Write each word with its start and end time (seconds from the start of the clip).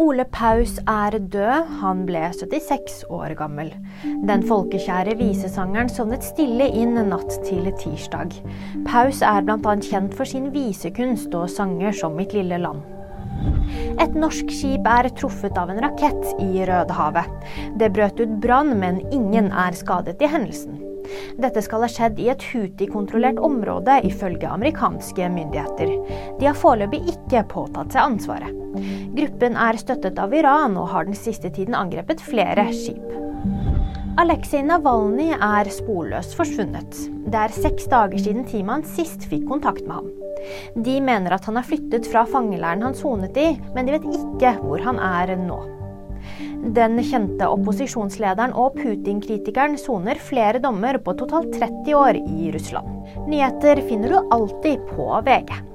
Ole 0.00 0.24
Paus 0.32 0.78
er 0.88 1.12
død. 1.28 1.66
Han 1.82 2.06
ble 2.08 2.22
76 2.32 3.02
år 3.12 3.34
gammel. 3.36 3.68
Den 4.24 4.40
folkekjære 4.48 5.12
visesangeren 5.18 5.92
sovnet 5.92 6.24
stille 6.24 6.70
inn 6.72 6.96
natt 7.10 7.36
til 7.44 7.68
tirsdag. 7.82 8.32
Paus 8.88 9.20
er 9.20 9.44
bl.a. 9.44 9.76
kjent 9.84 10.16
for 10.16 10.24
sin 10.24 10.48
visekunst 10.54 11.36
og 11.36 11.52
sanger 11.52 11.92
som 11.92 12.16
'Mitt 12.16 12.32
lille 12.32 12.56
land'. 12.64 12.80
Et 14.00 14.16
norsk 14.16 14.48
skip 14.48 14.88
er 14.88 15.12
truffet 15.20 15.58
av 15.60 15.68
en 15.68 15.84
rakett 15.84 16.32
i 16.40 16.64
Rødehavet. 16.64 17.28
Det 17.76 17.92
brøt 17.92 18.20
ut 18.20 18.40
brann, 18.40 18.78
men 18.80 19.04
ingen 19.12 19.52
er 19.52 19.76
skadet 19.76 20.22
i 20.22 20.32
hendelsen. 20.32 20.89
Dette 21.40 21.62
skal 21.64 21.84
ha 21.84 21.90
skjedd 21.90 22.20
i 22.22 22.28
et 22.32 22.44
Huti-kontrollert 22.52 23.40
område, 23.42 24.00
ifølge 24.08 24.48
amerikanske 24.50 25.30
myndigheter. 25.32 25.94
De 26.40 26.48
har 26.48 26.58
foreløpig 26.58 27.02
ikke 27.14 27.46
påtatt 27.50 27.94
seg 27.94 28.04
ansvaret. 28.04 28.56
Gruppen 29.16 29.56
er 29.58 29.80
støttet 29.80 30.20
av 30.22 30.34
Iran 30.36 30.76
og 30.78 30.92
har 30.92 31.08
den 31.08 31.18
siste 31.18 31.50
tiden 31.50 31.74
angrepet 31.78 32.22
flere 32.22 32.68
skip. 32.76 33.10
Aleksej 34.20 34.62
Navalnyj 34.66 35.32
er 35.38 35.68
sporløst 35.72 36.34
forsvunnet. 36.36 36.96
Det 37.30 37.38
er 37.40 37.54
seks 37.54 37.86
dager 37.88 38.20
siden 38.20 38.44
teamet 38.44 38.80
hans 38.80 38.96
sist 38.98 39.24
fikk 39.30 39.46
kontakt 39.48 39.86
med 39.86 40.00
ham. 40.00 40.10
De 40.76 40.96
mener 41.04 41.34
at 41.36 41.46
han 41.48 41.56
har 41.56 41.66
flyttet 41.66 42.08
fra 42.10 42.26
fangeleiren 42.28 42.84
han 42.84 42.96
sonet 42.96 43.38
i, 43.40 43.52
men 43.74 43.86
de 43.86 43.96
vet 43.96 44.08
ikke 44.18 44.56
hvor 44.60 44.82
han 44.84 45.00
er 45.00 45.36
nå. 45.40 45.60
Den 46.76 46.98
kjente 47.04 47.48
opposisjonslederen 47.50 48.54
og 48.58 48.76
Putin-kritikeren 48.78 49.78
soner 49.80 50.20
flere 50.20 50.62
dommer 50.62 51.00
på 51.04 51.16
totalt 51.20 51.52
30 51.56 51.96
år 51.98 52.20
i 52.20 52.52
Russland. 52.54 53.10
Nyheter 53.30 53.82
finner 53.88 54.14
du 54.14 54.34
alltid 54.36 54.86
på 54.92 55.10
VG. 55.26 55.69